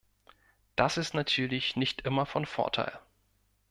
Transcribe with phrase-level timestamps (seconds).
[0.75, 2.99] Das ist natürlich nicht immer von Vorteil.